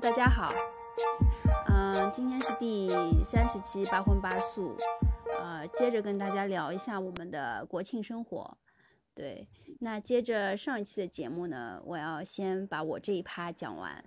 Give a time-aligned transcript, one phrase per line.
[0.00, 0.48] 大家好。
[1.68, 2.88] 嗯，今天是第
[3.22, 4.74] 三十期八荤八素，
[5.38, 8.56] 呃，接着跟大家聊一下我们的国庆生活。
[9.14, 9.46] 对，
[9.80, 14.02] 那接着上一期的节目呢，我要先把我这一趴讲完。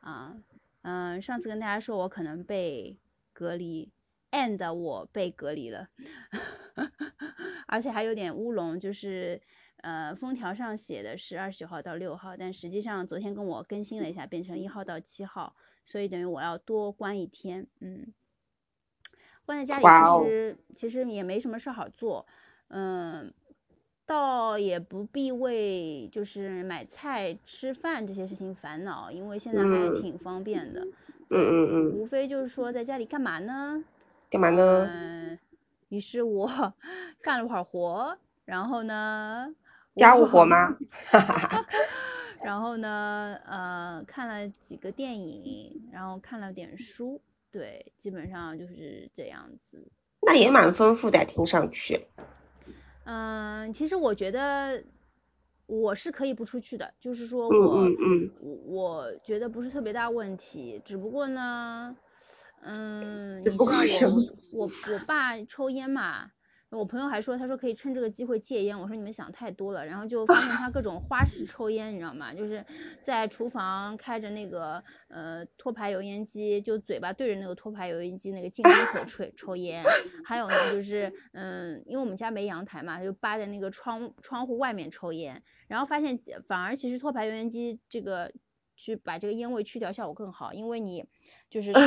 [0.00, 0.34] 啊，
[0.82, 2.98] 嗯，上次跟大家说我可能被
[3.32, 3.92] 隔离
[4.32, 5.90] ，and 我被隔离了，
[7.68, 9.40] 而且还有点乌龙，就是。
[9.82, 17.66] 呃，封条上写的是二十九号到六号，但实际上昨天跟我更新了一下，变成一号到七号，所以等于我要多关一天。
[17.80, 18.12] 嗯，
[19.46, 22.26] 关在家里其实其实也没什么事好做，
[22.68, 23.32] 嗯，
[24.04, 30.82] 倒也不必为就是买菜吃饭这些事情烦恼，因为现在还挺方便的。
[30.82, 31.92] 嗯嗯嗯。
[31.94, 33.82] 无非就是说在家里干嘛呢？
[34.28, 34.86] 干嘛呢？
[34.90, 35.38] 嗯，
[35.88, 36.74] 于是我
[37.22, 39.54] 干了会儿活，然后呢。
[40.00, 40.76] 家务活吗？
[42.42, 47.20] 然后呢，呃，看了几个电影，然后看了点书，
[47.52, 49.86] 对，基本上就是这样子。
[50.22, 52.00] 那也蛮丰富的，听上去。
[53.04, 54.82] 嗯，其实我觉得
[55.66, 58.30] 我是可以不出去的，就是说我，嗯
[58.66, 60.80] 我觉得不是特别大问题。
[60.82, 61.94] 只不过呢，
[62.62, 64.22] 嗯，不过什么？
[64.50, 66.30] 我我爸抽烟嘛。
[66.70, 68.78] 我朋友还说，他说可以趁这个机会戒烟。
[68.78, 69.84] 我说你们想太多了。
[69.84, 72.32] 然后就 发现他各种花式抽烟，你知道吗？
[72.32, 72.64] 就是
[73.02, 79.82] 在厨房开着那个呃托盘油烟机，就嘴巴对着那个托盘油烟机那个进风 口吹抽烟。
[80.24, 85.42] 还有呢，就是嗯，因为我们家没阳台嘛，就扒在那个窗窗户外面抽烟。
[85.66, 88.32] 然后发现反而其实托盘油烟机这个
[88.80, 91.04] 去把这个烟味去掉效果更好，因为你。
[91.50, 91.80] 就是头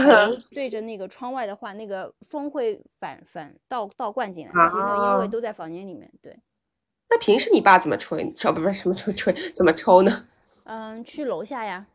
[0.52, 6.11] 对着那个窗外的话，那个风会反反倒倒灌进来，其实那个烟味都在房间里面。
[6.22, 6.38] 对，
[7.09, 8.30] 那平时你爸怎么吹？
[8.33, 9.33] 抽不不是什么抽吹？
[9.52, 10.27] 怎么抽呢？
[10.66, 11.88] 嗯，去楼下呀。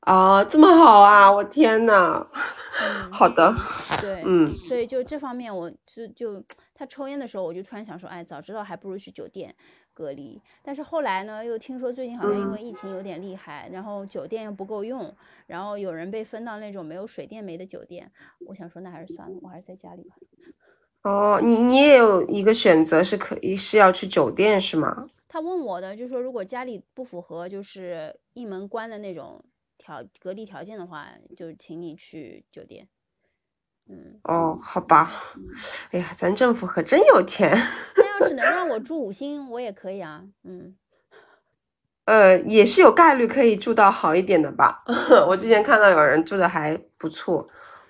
[0.00, 1.32] 啊，这么好啊！
[1.32, 2.26] 我天呐。
[3.10, 3.50] 好的。
[4.02, 6.44] 对，嗯，所以就这方面，我就就
[6.74, 9.54] 他抽烟的时候，我就突然想说，哎，早知道还不如去酒店。
[9.92, 15.14] 隔离，但是后来呢，又听说最近好像因为疫情有点厉害，然后酒店又不够用，
[15.46, 18.10] 然后有人被分到那种没有水电煤的酒店。
[18.46, 20.16] 我想说，那还是算了，我还是在家里吧。
[21.02, 25.08] 哦，你你也有一个选择是可以是要去酒店是吗？
[25.28, 29.42] 他问我的，就说如果家里不符合就是一门关的那种
[29.78, 32.88] 条隔离条件的话，就请你去酒店。
[33.88, 35.34] 嗯哦，好吧，
[35.90, 37.50] 哎呀，咱政府可真有钱。
[38.34, 40.24] 能让我住五星，我也可以啊。
[40.44, 40.76] 嗯，
[42.06, 44.82] 呃，也是有概率可以住到好一点的吧。
[45.28, 47.48] 我之前看到有人住的还不错，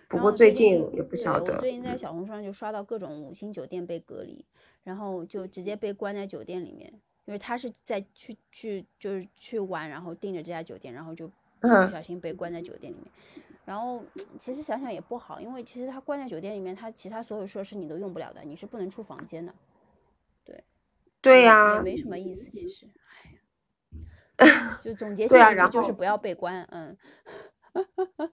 [0.09, 1.59] 不过最近也不晓得。
[1.61, 4.45] 最近在小红书上就刷到各种五星酒店被隔离，
[4.85, 6.93] 然后就直接被关在酒店里面，
[7.25, 11.29] 因为他是在去去就是去玩，然后订着这家酒店，然后就
[11.61, 13.07] 不小心被关在酒店里面。
[13.65, 14.03] 然后
[14.37, 19.55] 其实想想也不好，因为其实他关在酒店里面，他其他所有设施你都用不了的，你是不能出房间的。
[21.21, 22.51] 对，对呀，也没什么意思。
[22.51, 22.87] 其实，
[24.37, 26.67] 哎呀， 就总结下来就是不要被关。
[26.71, 26.97] 嗯，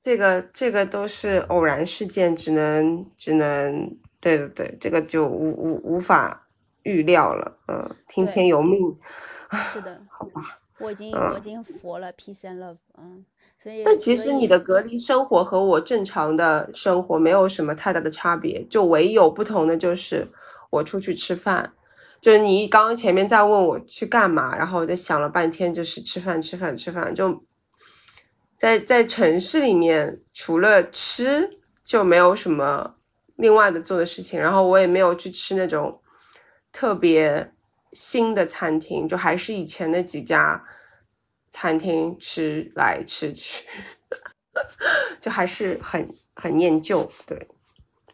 [0.00, 6.46] 这个这个都是偶然事件，只能只能对对对，这个就无无无法
[6.82, 7.56] 预料了。
[7.68, 8.78] 嗯，听天由命。
[9.72, 12.78] 是的，好吧，我已经我已经佛了，peace and love。
[12.98, 13.24] 嗯。
[13.56, 20.28] 所以但其实你的隔离生活和我正常的生活没有什么太大的差别，就唯有不同的就是
[20.68, 21.72] 我出去吃饭，
[22.24, 27.44] 就是你刚刚前面在问我去干嘛，然后我在想了半天，就是吃饭吃饭吃饭，就
[28.56, 32.94] 在在城市里面除了吃就没有什么
[33.36, 36.00] 另外的做的事情，然后我也没有去吃那种
[36.72, 37.52] 特别
[37.92, 40.64] 新的餐厅，就还是以前那几家。
[41.56, 43.64] 餐厅吃来吃去，
[45.20, 47.08] 就还是很很念旧。
[47.28, 47.46] 对，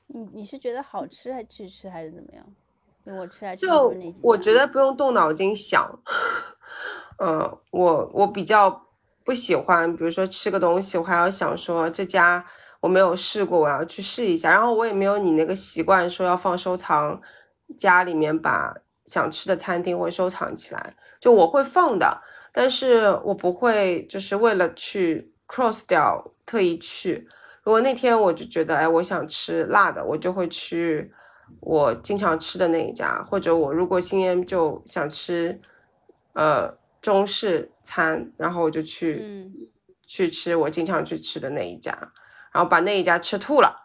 [0.09, 2.45] 你你是觉得好吃还是去吃还是怎么样？
[3.57, 5.99] 就我觉得不用动脑筋想。
[7.23, 8.87] 嗯，我我比较
[9.25, 12.45] 不喜欢，比如说吃个东西，我还要想说这家
[12.81, 14.51] 我没有试过，我要去试一下。
[14.51, 17.21] 然后我也没有你那个习惯，说要放收藏
[17.77, 18.75] 家里面，把
[19.05, 20.97] 想吃的餐厅会收藏起来。
[21.21, 22.23] 就我会放的。
[22.53, 27.29] 但是我不会，就是为了去 cross 掉特意去。
[27.63, 31.13] 如果那天我就觉得，哎，我想吃辣的，我就会去
[31.61, 33.25] 我经常吃的那一家。
[33.25, 35.61] 或者我如果今天就想吃，
[36.35, 39.51] 呃，中式餐，然后我就去
[40.07, 41.93] 去吃我经常去吃的那一家，
[42.53, 43.85] 然后把那一家吃吐了，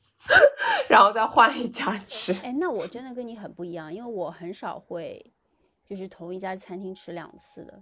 [0.88, 2.32] 然后再换一家吃。
[2.42, 5.32] 哎，那我真的跟你很不一样，因为我很少会。
[5.88, 7.80] 就是同一家餐厅吃两次的，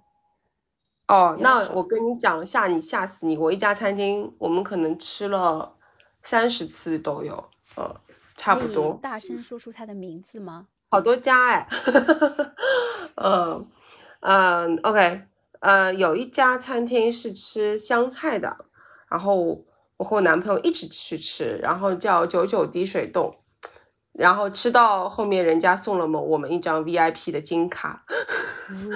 [1.09, 3.35] 哦，那我跟你讲，吓你吓死你！
[3.35, 5.75] 我一家餐厅，我们可能吃了
[6.23, 7.97] 三十次都有，嗯，
[8.37, 8.99] 差不多。
[9.03, 10.67] 大声说出它的名字吗？
[10.91, 11.69] 好多家哎，
[13.17, 13.67] 嗯
[14.21, 15.23] 嗯，OK，
[15.61, 18.57] 呃，有一家餐厅是吃湘菜的，
[19.09, 19.65] 然后
[19.97, 23.35] 我和我男朋友一直去吃，然后叫九九滴水洞，
[24.13, 28.05] 然后吃到后面人家送了我我们一张 VIP 的金卡，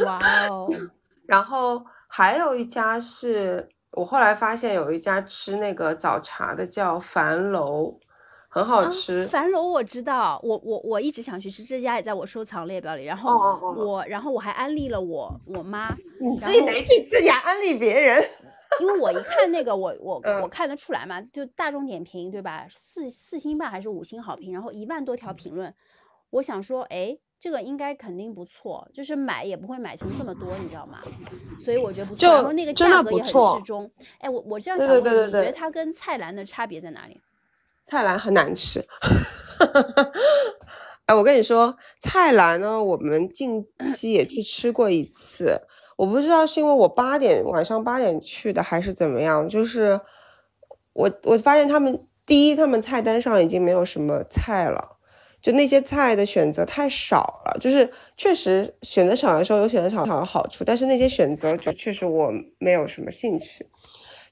[0.05, 0.69] 哇哦，
[1.27, 1.85] 然后。
[2.11, 8.01] 还有一家是我后来发现有一家吃那个早茶的叫樊楼，
[8.49, 9.25] 很好吃。
[9.25, 13.05] 樊楼我知道，我我我一直想去吃，这家也在我收藏列表里。
[13.05, 13.39] 然后
[13.77, 15.95] 我然后我还安利了我我妈。
[16.21, 18.23] 你自己没去吃，还安利别人？
[18.81, 22.67] 因为我一看那个，我我我看得出来嘛，就大众点评对吧？
[22.71, 25.73] 四四星半还是五星好评，然后一万多条评论，
[26.31, 27.19] 我想说，哎。
[27.41, 30.99] 这个应该肯定不错，就是买也不会买成这么多，你知道吗？
[31.57, 32.29] 所以我觉得不错。
[32.29, 33.89] 然后那个价格也很适中。
[34.19, 37.21] 哎，我我这样想你觉得它跟菜篮的差别在哪里？
[37.89, 38.85] 菜篮很难吃。
[41.07, 43.65] 哎，我跟你说，菜篮呢，我们近
[43.97, 45.63] 期也去吃过一次。
[45.97, 49.49] 我不知道是因为我八点晚上八点去的，还是怎么样。
[49.49, 49.99] 就是
[50.93, 54.97] 我我发现他们第一，他们菜单上已经没有什么菜了。
[55.41, 63.67] 就那些菜的选择太少了，就是确实选择少的时候有选择少少的好处，但是那些选择就确实我没有什么兴趣。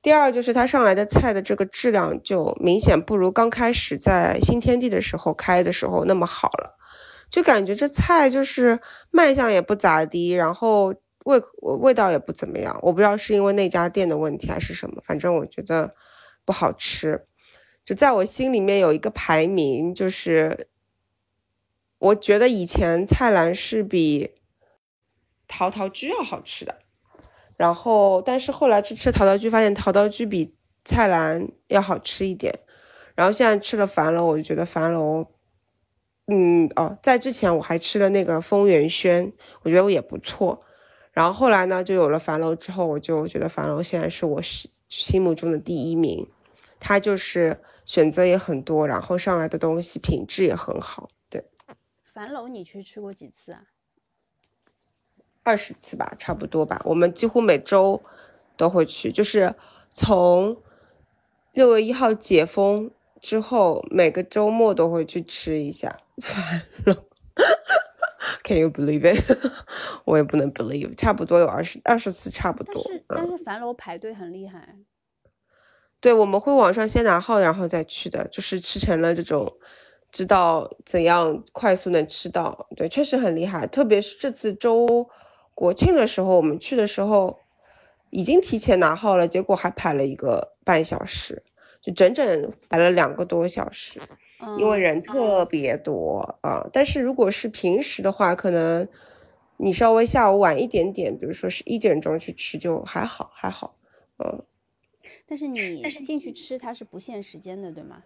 [0.07, 6.79] 第二就是它上来的菜的这个质量就明显不如刚开始在新天地的时候开的时候那么好了，
[7.29, 8.79] 就感觉这菜就是
[9.11, 10.95] 卖相也不咋地，然后
[11.25, 11.43] 味
[11.81, 12.79] 味道也不怎么样。
[12.83, 15.93] 我不知道是因为那家店的问题还是什么，反正我觉得
[16.45, 17.25] 不好吃。
[17.85, 20.69] 就在我心里面有一个排名，就是。
[21.99, 24.35] 我觉得以前菜篮是比
[25.49, 26.79] 陶陶居要好吃的，
[27.57, 30.55] 然后但是后来去吃陶陶居，发现陶陶居比
[30.85, 32.59] 菜篮要好吃一点。
[33.15, 35.27] 然后现在吃了樊楼，我就觉得樊楼，
[36.27, 39.33] 嗯哦，在之前我还吃了那个丰源轩，
[39.63, 40.63] 我觉得我也不错。
[41.13, 46.29] 然后后来呢，就有了樊楼之后，我就觉得樊楼现在是我心心目中的第一名。
[46.79, 51.09] 它就是选择也很多，然后上来的东西品质也很好。
[51.31, 51.43] 对
[52.05, 53.63] 樊楼你去吃过几次啊？
[55.47, 56.83] 二十次吧，差不多吧。
[56.85, 58.03] 我们几乎每周
[58.57, 59.55] 都会去，就是
[59.93, 60.61] 从
[61.53, 62.91] 六月一号解封
[63.21, 66.95] 之后，每个周末都会去吃一下 樊楼。
[68.43, 69.23] Can you believe it？
[70.05, 72.83] 我也不能 believe，差不多有二十二十次，差不多。
[72.85, 74.75] 但是但是樊楼排队很厉害。
[76.01, 79.57] 对，我们会网上先拿号，然后再去的，就是吃成了这种。
[80.13, 83.67] 知道怎样快速能吃到，对，确实很厉害。
[83.67, 85.07] 特别是这次周
[85.57, 87.39] 国庆的时候，我们去的时候
[88.11, 91.43] 已经提前拿号了，结果还排了一个半小时，
[91.81, 93.99] 就整整排了两个多小时，
[94.59, 96.69] 因为人特别多啊。
[96.71, 98.87] 但是如果是平时的话，可能
[99.57, 103.79] 你稍微下午晚一点点，比如说是一点钟去吃就还好，还好，
[104.19, 104.45] 嗯。
[105.27, 108.03] 但是你进去吃它是不限时间的，对吗？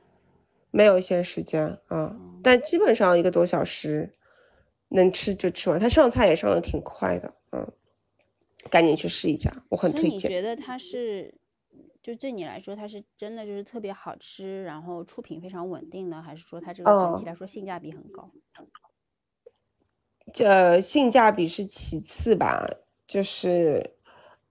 [0.70, 4.14] 没有限时间啊，但基本上一个多小时
[4.90, 5.80] 能吃就吃完。
[5.80, 7.39] 它上菜也上的挺快的，嗯，
[8.70, 10.12] 赶紧去试一下，我很推荐。
[10.12, 11.34] 你觉得它是，
[12.02, 18.30] 就对你来说，它是真的就是特别好吃，然后出品非常稳定呢，还是说它这个整体来说性价比很高？
[20.32, 22.66] 这性价比是其次吧，
[23.06, 23.96] 就是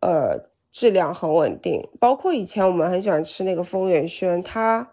[0.02, 1.82] 呃质量很稳定。
[2.00, 4.92] 包括以前我们很喜欢吃那个丰源轩，它。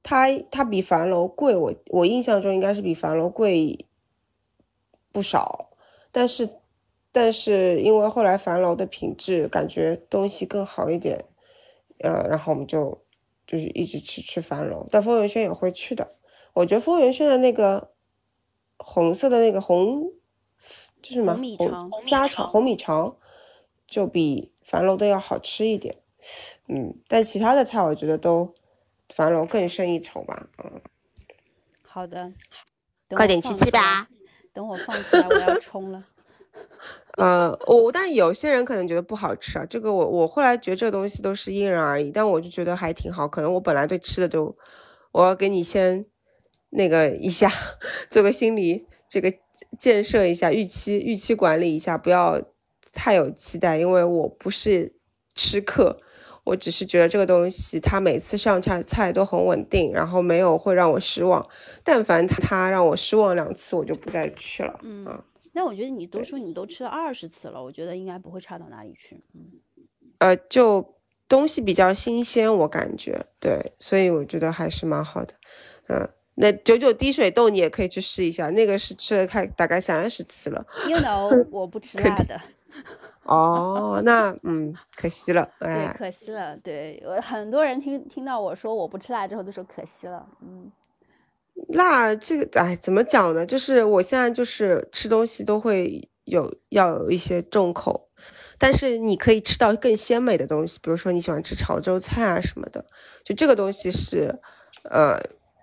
[0.00, 3.84] 它它比樊楼贵，我我印象中应该是比樊楼贵
[5.12, 5.70] 不少，
[6.12, 6.48] 但是
[7.20, 11.24] 但是因为后来樊楼的品质感觉东西更好一点，
[11.98, 13.04] 呃，然后我们就
[13.44, 16.14] 就是一直吃吃樊楼，但丰源轩也会去的。
[16.52, 17.90] 我觉得丰源轩的那个
[18.76, 20.12] 红色的那个红，
[21.02, 21.32] 这是什么？
[21.32, 23.16] 红米肠、虾肠、红米肠
[23.88, 25.96] 就比樊楼的要好吃一点，
[26.68, 28.54] 嗯，但其他的菜我觉得都。
[29.14, 30.82] 樊楼更胜一筹吧，嗯，
[31.82, 32.30] 好的，
[33.08, 34.06] 快点去吃吧。
[34.52, 36.04] 等我放出来，我要冲了。
[37.18, 43.26] 呃，我但有些人可能觉得不好吃啊，这个我我后来觉得这个东西都是因人而异，但我就觉得还挺好。
[43.26, 44.56] 可能我本来对吃的都，
[45.10, 46.06] 我要给你先
[46.70, 47.50] 那个一下，
[48.08, 49.32] 做个心理这个
[49.78, 52.40] 建设一下，预期预期管理一下，不要
[52.92, 54.94] 太有期待，因为我不是
[55.34, 56.00] 吃客。
[56.44, 61.46] 我只是觉得这个东西，它每次上菜菜都很稳定，然后没有会让我失望。
[61.84, 64.78] 但凡它让我失望两次，我就不再去了。
[64.82, 65.22] 嗯，
[65.58, 69.20] 但我觉得你都说你都吃了二十次了，我觉得应该不会差到哪里去。
[69.34, 69.50] 嗯，
[70.18, 70.94] 呃，就
[71.28, 75.34] 东西比较新鲜，我感觉对，所以我觉得还是蛮好的。
[75.88, 80.64] 嗯，那九九滴水豆你也可以去试一下，那个是吃了开大概三十次了。
[80.88, 82.40] You know， 我不吃辣的，
[83.24, 86.56] 哦，那 嗯，可惜了，对，哎，可惜了。
[86.58, 90.24] 对我很多人听听到我说我不吃辣之后，都说可惜了。
[90.40, 90.70] 嗯，
[91.68, 93.44] 辣这个，哎，怎么讲呢？
[93.44, 98.08] 就是我现在就是吃东西都会有要有一些重口，
[98.58, 102.84] 但是你可以吃到更鲜美的东西，比如说你喜欢吃潮州菜啊什么的，
[103.24, 104.38] 就这个东西是，
[104.84, 105.18] 呃，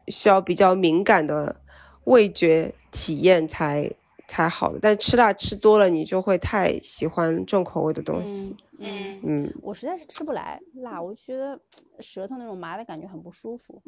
[0.08, 1.62] 需要比较敏感的
[2.06, 3.92] 味觉体验才
[4.28, 4.80] 才好的。
[4.82, 8.56] 但吃辣吃多了，你就会太喜欢重口味的东西。
[8.80, 11.58] 嗯，嗯，我实在是吃不来辣，我就觉得
[12.00, 13.82] 舌头那种麻的感觉很不舒服。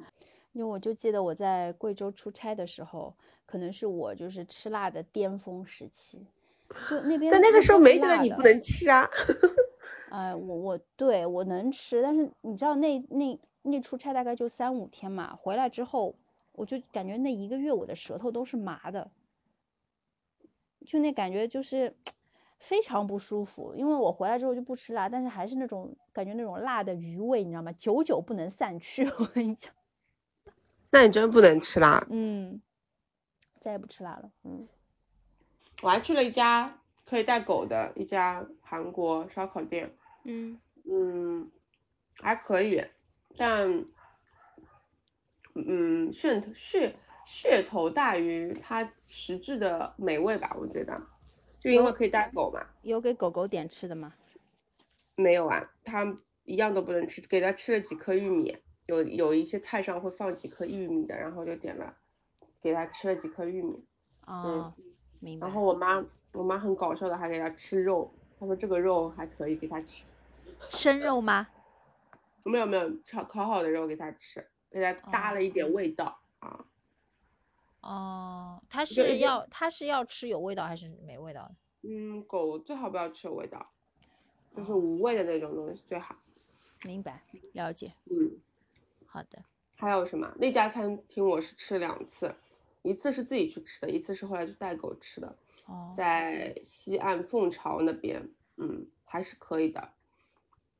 [0.57, 3.13] 因为我就记得我在贵州出差的时候，
[3.45, 6.25] 可能是我就是吃辣的巅峰时期，
[6.89, 9.07] 就那边但那个时候没觉得你不能吃啊。
[10.09, 16.15] 哎， 我我对我能吃，但是你知道那那那出差大概就三五天嘛，回来之后
[16.53, 19.11] 我就感觉那一个月我的舌头都是麻的，
[20.87, 21.95] 就那感觉就是
[22.57, 23.75] 非常不舒服。
[23.75, 27.71] 因为我回来之后就不吃辣，但是还是那种感觉那种辣的余味，你知道吗？
[27.73, 29.05] 久久不能散去。
[29.19, 29.71] 我跟你讲，
[30.97, 32.03] 那你真不能吃辣。
[32.09, 32.59] 嗯，
[33.59, 34.31] 再也不吃辣了。
[34.43, 34.67] 嗯，
[35.83, 41.51] 我还去了一家可以带狗的一家韩国烧烤店，嗯嗯，
[42.19, 42.83] 还可以，
[43.35, 43.69] 但
[45.53, 46.91] 嗯，噱头噱
[47.27, 50.99] 噱头大于它实质的美味吧，我觉得，
[51.59, 54.15] 就因为可以带狗嘛，有给狗狗点吃的吗？
[55.13, 58.57] 没有啊，它一样都不能吃，给它吃了几颗玉米，
[58.87, 61.95] 有有一些菜上会放几颗玉米的，然后就点了，
[62.61, 63.85] 给他吃了几颗玉米，
[64.25, 64.73] 哦，
[65.19, 65.47] 明白。
[65.47, 66.03] 然后我妈
[66.33, 70.05] 我妈很搞笑的还给他吃肉，她说这个肉还可以给他吃。
[70.59, 71.47] 生肉吗？
[72.45, 76.65] 没有没有，炒烤好的肉给他吃，给他搭了一点味道、啊。
[77.81, 81.55] 哦，它是要它是要吃有味道还是没味道的？
[81.89, 83.69] 嗯，狗最好不要吃有味道，
[84.55, 86.15] 就是哦无味的那种东西最好。
[86.83, 87.91] 明白，了解。
[88.05, 88.39] 嗯，
[89.17, 89.43] 好的，
[89.75, 90.31] 还有什么？
[90.37, 92.35] 那家餐厅我是吃了两次，
[92.83, 99.93] 一次是自己去吃的，一次是后来去带狗吃的，哦，在西岸凤巢那边，嗯，还是可以的。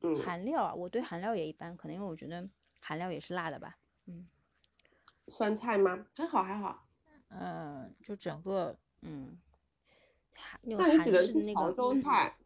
[0.01, 2.47] 嗯，韩料啊，我对韩料也一般，可能因为我觉得
[2.79, 3.79] 韩料也是辣的吧。
[4.05, 4.27] 嗯
[5.29, 6.05] 酸菜吗？
[6.15, 6.87] 还好还好。
[7.29, 9.35] 嗯，就整个嗯，
[10.35, 12.37] 韩那那你种韩只能吃式的那个潮州菜。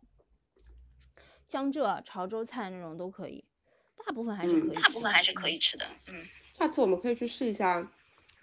[1.48, 3.44] 江浙、潮州菜那种都可以，
[4.06, 4.82] 大部分还是嗯可以吃的。
[4.82, 5.86] 大部分还是可以吃的。
[6.10, 7.92] 嗯，下次我们可以去试一下，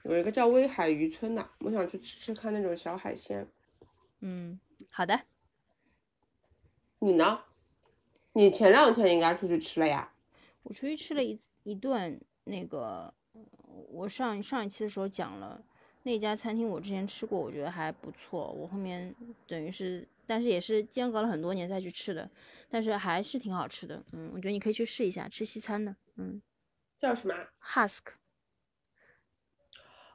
[0.04, 3.46] 有一个叫威海渔村的，我想去吃吃看那种小海鲜。
[4.20, 4.58] 嗯，
[4.90, 5.20] 好的。
[7.00, 7.40] 你呢？
[8.32, 10.12] 你前两天应该出去吃了呀？
[10.62, 13.40] 我出去吃了一一顿那个，呃
[13.90, 15.60] 我上上一期的时候讲了
[16.02, 18.50] 那家餐厅，我之前吃过，我觉得还不错。
[18.52, 19.14] 我后面
[19.46, 22.30] 等于是，但是也是间隔了很多年再去吃的，
[22.68, 24.04] 但是还是挺好吃的。
[24.12, 25.96] 嗯，我觉得你可以去试一下吃西餐的。
[26.16, 26.42] 嗯
[26.98, 28.02] 叫什么？，Husk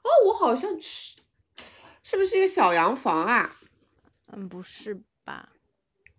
[0.03, 1.17] 哦，我好像吃，
[2.03, 3.60] 是不是一个小洋房啊？
[4.27, 5.53] 嗯，不是吧？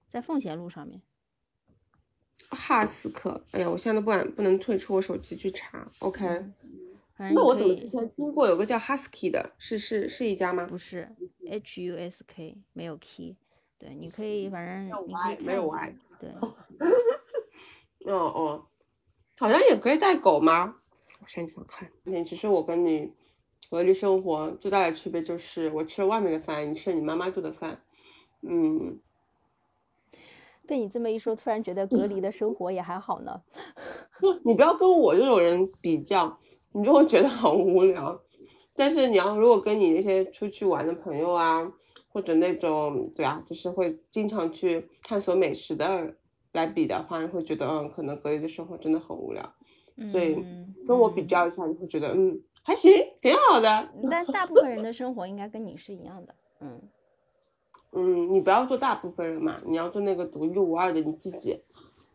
[0.08, 1.02] 在奉贤路上面。
[2.50, 5.90] 哈斯克，哎呀，我现在都不敢不能退出我手机去查。
[5.98, 6.24] OK，、
[7.18, 10.64] 那我怎么之前听过有个叫 Husky 的，是是是一家吗？
[10.64, 11.14] 不是
[11.48, 13.36] H U S K 没有 key，
[13.84, 16.30] 对，你可以反正你可以没有看一下 Y，对，
[18.10, 18.66] 哦哦，
[19.38, 20.76] 好像也可以带狗吗？
[21.20, 21.86] 我想想看。
[22.04, 23.12] 那，其实我跟你
[23.70, 27.82] 隔离生活最大的区别就是，我吃了外面的饭，你吃了你妈妈做的饭。
[28.40, 28.98] 嗯，
[30.66, 33.42] 被你这么一说，突然觉得隔离的生活也还好呢。
[34.18, 36.38] 不，你不要跟我这种人比较，
[36.72, 38.18] 你就会觉得很无聊。
[38.74, 41.70] 但是你要如果跟你那些出去玩的朋友啊，
[42.14, 46.14] 或者那种对啊，就是会经常去探索美食的
[46.52, 49.54] 来比的话，你会觉得嗯，可能隔离的生活真的很无聊。
[50.08, 53.88] 所以嗯跟我比嗯较一下，你会觉得嗯还行，挺好的。
[54.08, 56.34] 但大部分人的生活应该跟你是一样的。
[56.60, 56.80] 嗯，
[57.92, 61.60] 嗯，你不要做大部分人嘛，你要做那个独一无二的你自己。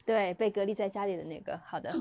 [0.06, 1.94] 对，被隔离在家里的那个，好的。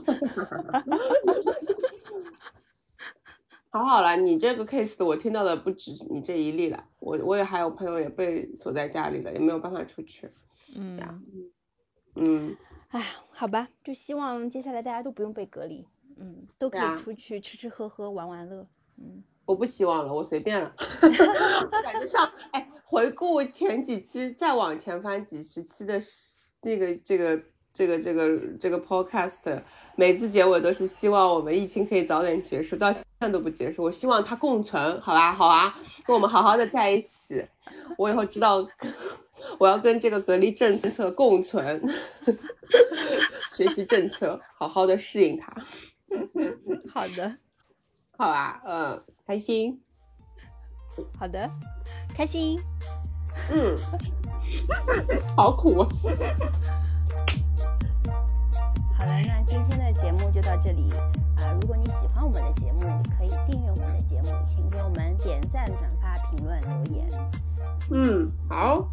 [3.70, 10.30] 好好了，你这个 case 我听到的不止你这一例了，我我也还有朋友也被锁在家里了，也没有办法出去。
[10.74, 10.98] 嗯，
[12.16, 12.56] 嗯，
[12.88, 18.66] 哎，好吧，就希望接下来大家都不用被隔离，嗯，都可以出去吃吃喝喝、玩玩乐。
[18.96, 20.74] 嗯，我不希望了，我随便了。
[21.82, 26.00] 感觉上，哎，回回顾前几期，再往前翻几十期的
[26.60, 27.40] 这个这个
[27.78, 29.62] 这个这个这个 podcast，
[29.94, 33.84] 每次结尾都是希望我们疫情可以早点结束，到现在都不结束。
[33.84, 35.72] 我希望它共存，好吧，好啊，
[36.04, 37.46] 跟我们好好的在一起。
[37.96, 38.66] 我以后知道，
[39.60, 41.80] 我要跟这个隔离政策共存，
[43.54, 45.52] 学习政策，好好的适应它。
[46.92, 47.36] 好的，
[48.16, 49.80] 好啊，嗯，开心。
[51.16, 51.48] 好的，
[52.12, 52.58] 开心。
[53.52, 53.78] 嗯，
[55.36, 55.86] 好苦。
[60.48, 60.88] 到这里
[61.36, 61.52] 啊！
[61.60, 67.06] 如果你喜欢我们的节目，你可以订阅我们的节目，请给我们点赞、转发、评论、留言。
[67.90, 68.88] 嗯，好，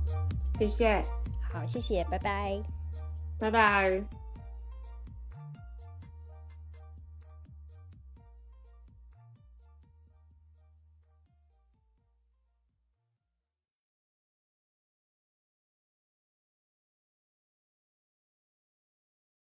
[0.59, 1.01] 谢谢。
[1.49, 2.61] 好，谢谢，拜拜，
[3.39, 4.24] 拜拜。